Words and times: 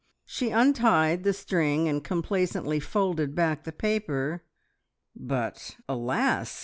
She 0.25 0.49
untied 0.49 1.23
the 1.23 1.31
string 1.31 1.87
and 1.87 2.03
complacently 2.03 2.79
folded 2.79 3.35
back 3.35 3.65
the 3.65 3.71
paper, 3.71 4.43
but, 5.15 5.77
alas! 5.87 6.59